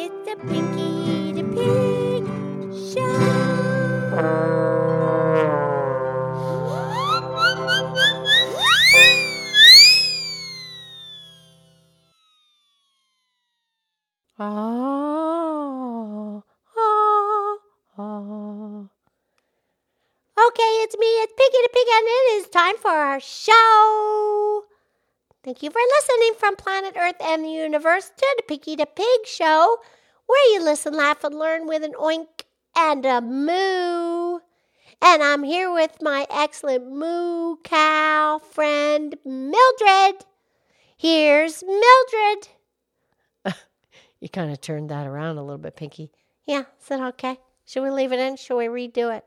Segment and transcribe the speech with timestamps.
[0.00, 2.24] It's the Pinky the Pig
[2.94, 3.18] Show.
[14.38, 16.44] Oh,
[16.76, 17.58] oh,
[17.98, 18.88] oh.
[20.38, 24.67] Okay, it's me, it's Piggy the Pig, and it is time for our show.
[25.44, 29.26] Thank you for listening from planet Earth and the universe to the Piggy the Pig
[29.26, 29.78] show,
[30.26, 32.26] where you listen, laugh, and learn with an oink
[32.76, 34.40] and a moo.
[35.00, 40.24] And I'm here with my excellent moo cow friend, Mildred.
[40.96, 42.48] Here's Mildred.
[44.20, 46.10] You kind of turned that around a little bit, Pinky.
[46.44, 47.38] Yeah, is that okay?
[47.64, 48.34] Should we leave it in?
[48.34, 49.24] Should we redo it?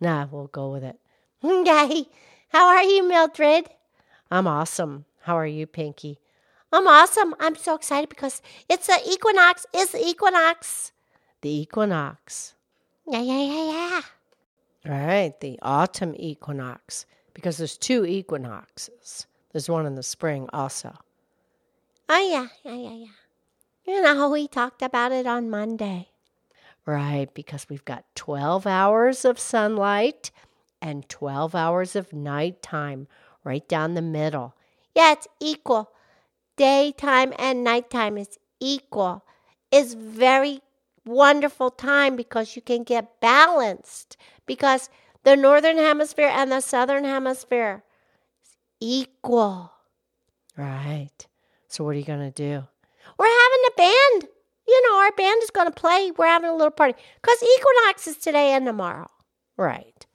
[0.00, 0.96] Nah, we'll go with it.
[1.44, 2.06] Okay.
[2.50, 3.68] How are you, Mildred?
[4.30, 5.06] I'm awesome.
[5.28, 6.20] How are you, Pinky?
[6.72, 7.34] I'm awesome.
[7.38, 9.66] I'm so excited because it's the equinox.
[9.74, 10.92] It's the equinox.
[11.42, 12.54] The equinox.
[13.06, 14.00] Yeah, yeah, yeah, yeah.
[14.90, 17.04] All right, the autumn equinox.
[17.34, 19.26] Because there's two equinoxes.
[19.52, 20.96] There's one in the spring also.
[22.08, 23.12] Oh, yeah, yeah, yeah, yeah.
[23.84, 26.08] You know, how we talked about it on Monday.
[26.86, 30.30] Right, because we've got 12 hours of sunlight
[30.80, 33.08] and 12 hours of nighttime
[33.44, 34.54] right down the middle.
[34.98, 35.92] Yeah, it's equal.
[36.56, 39.24] Daytime and nighttime is equal.
[39.70, 40.60] It's very
[41.06, 44.90] wonderful time because you can get balanced because
[45.22, 47.84] the northern hemisphere and the southern hemisphere
[48.42, 49.70] is equal.
[50.56, 51.28] Right.
[51.68, 52.66] So, what are you going to do?
[53.20, 54.32] We're having a band.
[54.66, 56.10] You know, our band is going to play.
[56.10, 59.06] We're having a little party because equinox is today and tomorrow.
[59.56, 60.06] Right.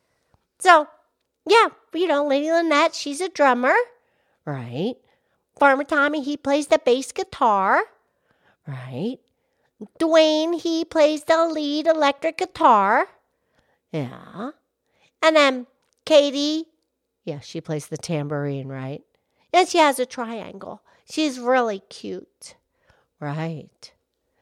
[0.59, 0.89] So,
[1.47, 3.73] yeah, you know, Lady Lynette, she's a drummer.
[4.45, 4.95] Right.
[5.57, 7.83] Farmer Tommy, he plays the bass guitar.
[8.67, 9.17] Right.
[9.99, 13.07] Dwayne, he plays the lead electric guitar.
[13.91, 14.51] Yeah.
[15.21, 15.67] And then
[16.05, 16.65] Katie,
[17.23, 19.01] Yeah, she plays the tambourine, right?
[19.53, 20.81] and she has a triangle.
[21.09, 22.55] She's really cute.
[23.19, 23.93] Right.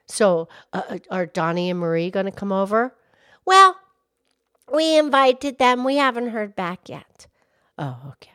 [0.07, 2.95] So, uh, are Donnie and Marie going to come over?
[3.45, 3.77] Well,
[4.73, 5.83] we invited them.
[5.83, 7.27] We haven't heard back yet.
[7.77, 8.30] Oh, okay.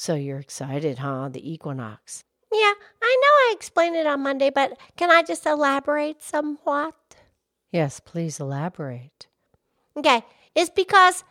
[0.00, 1.28] So you're excited, huh?
[1.28, 2.24] The equinox.
[2.50, 2.72] Yeah,
[3.02, 6.94] I know I explained it on Monday, but can I just elaborate somewhat?
[7.70, 9.26] Yes, please elaborate.
[9.94, 10.24] Okay,
[10.54, 11.22] it's because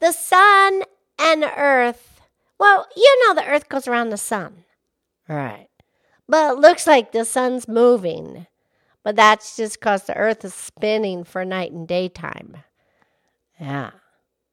[0.00, 0.82] the sun
[1.18, 2.20] and earth,
[2.60, 4.64] well, you know the earth goes around the sun,
[5.26, 5.68] Right.
[6.28, 8.46] but it looks like the sun's moving.
[9.02, 12.58] But that's just because the earth is spinning for night and daytime.
[13.58, 13.92] Yeah.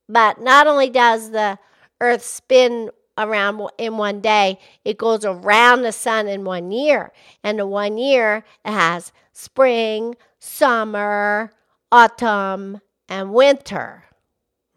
[0.07, 1.59] But not only does the
[1.99, 7.11] earth spin around in one day, it goes around the sun in one year.
[7.43, 11.51] And in one year, it has spring, summer,
[11.91, 14.03] autumn, and winter.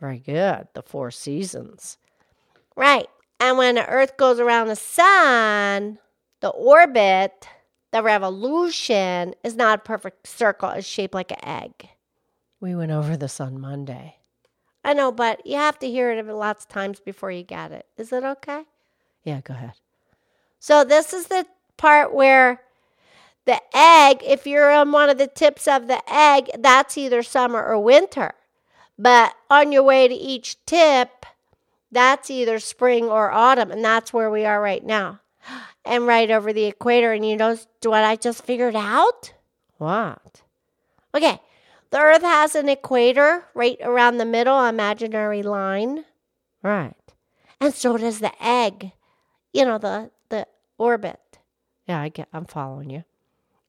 [0.01, 0.69] Very good.
[0.75, 1.99] The four seasons.
[2.77, 3.09] Right.
[3.41, 5.99] And when the earth goes around the sun,
[6.41, 7.49] the orbit,
[7.93, 11.89] the revolution is not a perfect circle, it's shaped like an egg.
[12.61, 14.18] We went over this on Monday.
[14.85, 17.87] I know, but you have to hear it lots of times before you get it.
[17.97, 18.65] Is it okay?
[19.25, 19.73] Yeah, go ahead.
[20.59, 21.47] So this is the
[21.77, 22.63] part where
[23.45, 27.65] the egg, if you're on one of the tips of the egg, that's either summer
[27.65, 28.35] or winter.
[28.99, 31.25] But on your way to each tip,
[31.91, 35.21] that's either spring or autumn, and that's where we are right now.
[35.85, 39.33] And right over the equator, and you know what I just figured out?
[39.79, 40.43] What?
[41.15, 41.41] Okay,
[41.91, 46.05] the Earth has an equator right around the middle, imaginary line,
[46.63, 46.95] Right.
[47.61, 48.93] and so does the egg.
[49.53, 50.47] You know the the
[50.79, 51.21] orbit.
[51.87, 53.05] Yeah, I get I'm following you.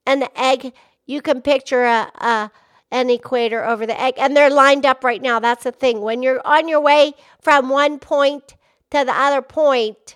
[0.06, 0.74] and the egg
[1.06, 2.52] you can picture a, a
[2.91, 6.22] an equator over the egg and they're lined up right now that's the thing when
[6.24, 8.56] you're on your way from one point
[8.91, 10.16] to the other point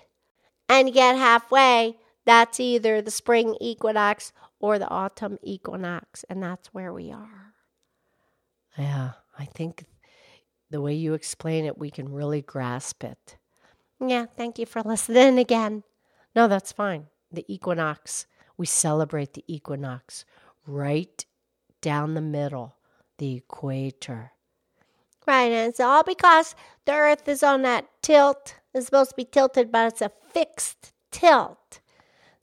[0.68, 6.68] and you get halfway that's either the spring equinox or the autumn equinox and that's
[6.74, 7.53] where we are
[8.78, 9.84] Yeah, I think
[10.70, 13.36] the way you explain it, we can really grasp it.
[14.00, 15.82] yeah thank you for listening again
[16.34, 17.06] No, that's fine.
[17.30, 18.26] The equinox,
[18.56, 20.24] we celebrate the equinox
[20.66, 21.24] right
[21.80, 22.76] down the middle,
[23.18, 24.32] the equator.
[25.26, 26.54] right and it's all because
[26.86, 30.92] the earth is on that tilt it's supposed to be tilted but it's a fixed
[31.10, 31.80] tilt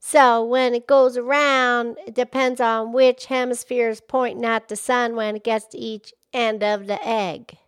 [0.00, 5.14] So when it goes around, it depends on which hemisphere is pointing at the sun
[5.14, 7.58] when it gets to each end of the egg.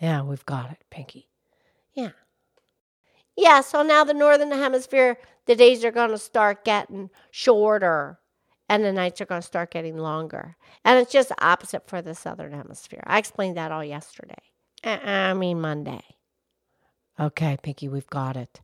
[0.00, 1.28] Yeah, we've got it, Pinky.
[1.94, 2.10] Yeah.
[3.36, 8.18] Yeah, so now the northern hemisphere, the days are going to start getting shorter.
[8.68, 10.56] and the nights are going to start getting longer.
[10.84, 13.02] And it's just opposite for the southern hemisphere.
[13.04, 14.42] I explained that all yesterday.
[14.84, 16.02] I mean, Monday.
[17.18, 18.60] Okay, Pinky, we've got it.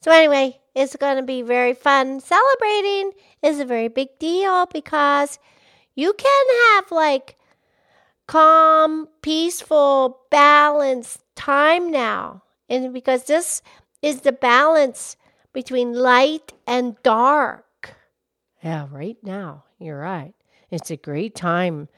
[0.00, 2.20] So, anyway, it's going to be very fun.
[2.20, 3.12] Celebrating
[3.42, 5.38] is a very big deal because
[5.94, 7.36] you can have like
[8.28, 12.42] calm, peaceful, balanced time now.
[12.68, 13.62] And because this
[14.02, 15.16] is the balance
[15.52, 17.96] between light and dark.
[18.62, 20.34] Yeah, right now, you're right.
[20.70, 21.88] It's a great time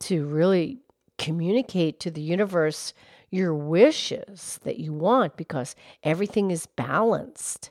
[0.00, 0.78] to really
[1.16, 2.92] communicate to the universe
[3.30, 7.70] your wishes that you want because everything is balanced.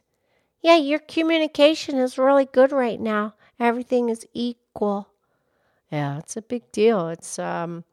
[0.62, 3.36] Yeah, your communication is really good right now.
[3.60, 5.10] Everything is equal.
[5.92, 7.10] Yeah, it's a big deal.
[7.10, 7.86] It's um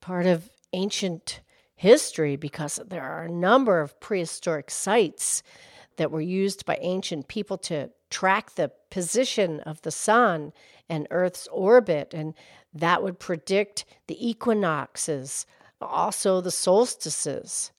[0.00, 1.40] part of ancient
[1.74, 5.42] history because there are a number of prehistoric sites
[5.96, 10.52] that were used by ancient people to track the position of the sun
[10.88, 12.34] and Earth's orbit, and
[12.72, 15.46] that would predict the equinoxes,
[15.80, 17.72] also the solstices.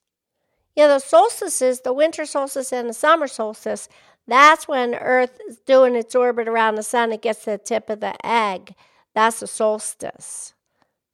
[0.76, 3.88] Yeah, the solstices, the winter solstice and the summer solstice,
[4.28, 7.12] that's when Earth is doing its orbit around the sun.
[7.12, 8.74] It gets the tip of the egg.
[9.14, 10.52] That's the solstice.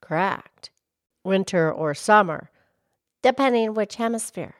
[0.00, 0.70] Correct.
[1.24, 2.50] Winter or summer
[3.24, 4.54] depending which hemisphere.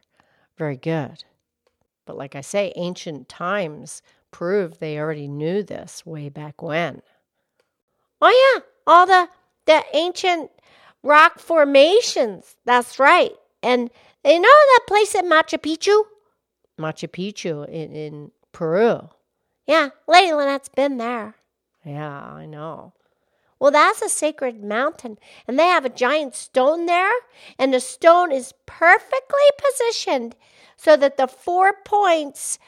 [0.57, 1.23] Very good.
[2.07, 7.03] But like I say, ancient times prove they already knew this way back when.
[8.21, 9.29] Oh yeah, all the
[9.67, 10.51] the ancient
[11.03, 12.57] rock formations.
[12.65, 13.33] That's right.
[13.63, 13.91] And
[14.25, 16.03] you know that place at Machu Picchu?
[16.81, 19.11] Machu Picchu in, in Peru.
[19.67, 21.35] Yeah, Lady Lynette's been there.
[21.85, 22.95] Yeah, I know.
[23.65, 25.17] Well, that's a sacred mountain,
[25.49, 27.15] and they have a giant stone there,
[27.59, 30.37] and the stone is perfectly positioned
[30.77, 32.59] so that the four points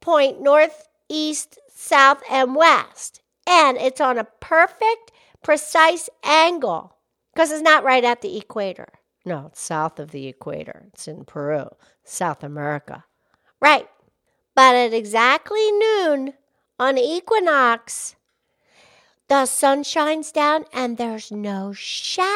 [0.00, 3.22] point north, east, south, and west.
[3.46, 5.12] And it's on a perfect,
[5.44, 6.96] precise angle
[7.32, 8.88] because it's not right at the equator.
[9.24, 10.86] No, it's south of the equator.
[10.92, 11.68] It's in Peru,
[12.02, 13.04] South America.
[13.60, 13.88] Right.
[14.56, 16.34] But at exactly noon
[16.80, 18.16] on equinox,
[19.32, 22.28] the sun shines down and there's no shadow.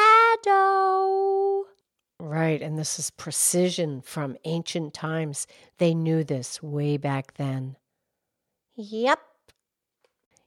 [2.19, 5.45] Right, and this is precision from ancient times.
[5.77, 7.75] They knew this way back then.
[8.77, 9.19] Yep.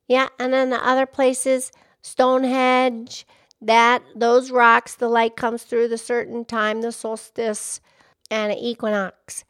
[0.08, 1.70] Yeah, and then the other places,
[2.02, 3.28] Stonehenge,
[3.62, 7.80] that those rocks, the light comes through the certain time, the solstice
[8.28, 9.44] and equinox.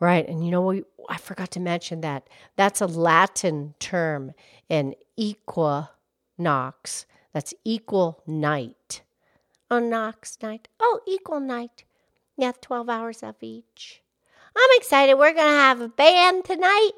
[0.00, 2.28] Right, and you know we I forgot to mention that.
[2.56, 4.32] That's a Latin term,
[4.68, 5.90] and equa
[6.38, 7.06] Nox.
[7.32, 9.02] That's equal night.
[9.70, 10.68] Oh, Nox night.
[10.80, 11.84] Oh, equal night.
[12.36, 14.02] Yeah, 12 hours of each.
[14.56, 15.14] I'm excited.
[15.14, 16.92] We're going to have a band tonight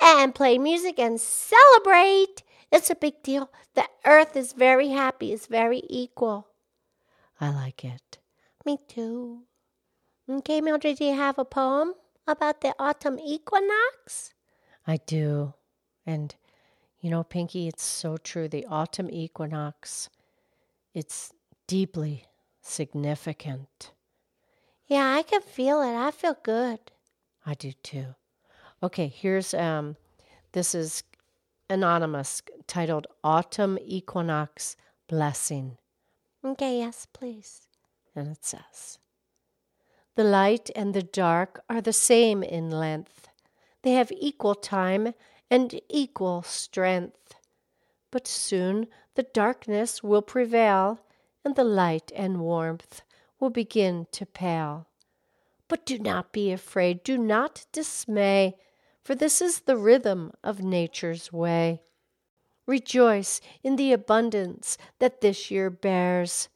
[0.00, 2.42] and play music and celebrate.
[2.72, 3.50] It's a big deal.
[3.74, 6.48] The earth is very happy, it's very equal.
[7.40, 8.18] I like it.
[8.64, 9.42] Me too.
[10.28, 11.94] Okay, Mildred, do you have a poem
[12.26, 14.34] about the autumn equinox?
[14.86, 15.54] I do.
[16.04, 16.34] And
[17.06, 18.48] you know, Pinky, it's so true.
[18.48, 20.10] The autumn equinox,
[20.92, 21.32] it's
[21.68, 22.24] deeply
[22.60, 23.92] significant.
[24.88, 25.94] Yeah, I can feel it.
[25.94, 26.80] I feel good.
[27.46, 28.16] I do too.
[28.82, 29.94] Okay, here's um
[30.50, 31.04] this is
[31.70, 35.78] anonymous titled Autumn Equinox Blessing.
[36.44, 37.68] Okay, yes, please.
[38.16, 38.98] And it says
[40.16, 43.28] The light and the dark are the same in length.
[43.82, 45.14] They have equal time
[45.50, 47.34] and equal strength.
[48.10, 51.00] But soon the darkness will prevail,
[51.44, 53.02] and the light and warmth
[53.38, 54.86] will begin to pale.
[55.68, 58.56] But do not be afraid, do not dismay,
[59.02, 61.82] for this is the rhythm of nature's way.
[62.66, 66.48] Rejoice in the abundance that this year bears.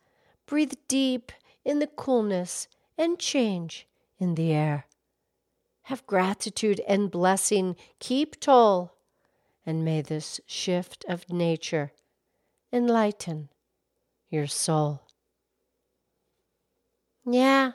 [0.47, 1.31] Breathe deep
[1.65, 2.67] in the coolness
[2.99, 3.87] and change
[4.19, 4.87] in the air.
[5.91, 8.95] Have gratitude and blessing keep toll,
[9.67, 11.91] and may this shift of nature
[12.73, 13.49] enlighten
[14.29, 15.03] your soul.
[17.27, 17.73] Yeah,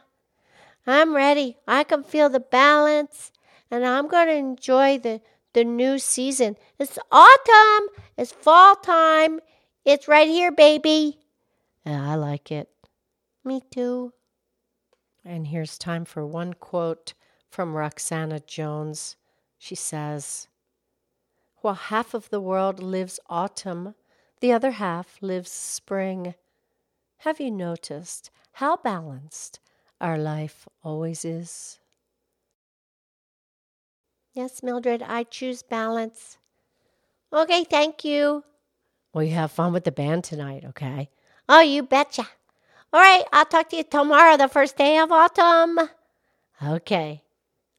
[0.88, 1.58] I'm ready.
[1.68, 3.34] I can feel the balance,
[3.70, 5.20] and I'm going to enjoy the,
[5.52, 6.56] the new season.
[6.80, 9.42] It's autumn, it's fall time.
[9.84, 11.20] It's right here, baby.
[11.86, 12.70] Yeah, I like it.
[13.44, 14.14] Me too.
[15.26, 17.14] And here's time for one quote
[17.56, 19.16] from Roxana Jones.
[19.58, 20.50] She says,
[21.62, 23.96] While half of the world lives autumn,
[24.42, 26.36] the other half lives spring.
[27.20, 29.62] Have you noticed how balanced
[30.02, 31.80] our life always is?
[34.34, 36.38] Yes, Mildred, I choose balance.
[37.32, 38.44] Okay, thank you.
[39.14, 41.10] Well, you have fun with the band tonight, okay?
[41.48, 42.28] Oh, you betcha.
[42.92, 45.80] All right, I'll talk to you tomorrow, the first day of autumn.
[46.62, 47.22] Okay.